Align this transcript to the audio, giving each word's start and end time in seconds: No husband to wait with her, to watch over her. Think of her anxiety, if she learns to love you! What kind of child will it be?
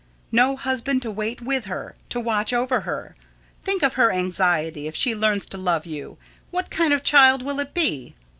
No 0.31 0.55
husband 0.55 1.03
to 1.03 1.11
wait 1.11 1.43
with 1.43 1.65
her, 1.65 1.95
to 2.09 2.19
watch 2.19 2.53
over 2.53 2.79
her. 2.79 3.15
Think 3.63 3.83
of 3.83 3.93
her 3.93 4.11
anxiety, 4.11 4.87
if 4.87 4.95
she 4.95 5.13
learns 5.13 5.45
to 5.45 5.59
love 5.59 5.85
you! 5.85 6.17
What 6.49 6.71
kind 6.71 6.91
of 6.91 7.03
child 7.03 7.43
will 7.43 7.59
it 7.59 7.75
be? 7.75 8.15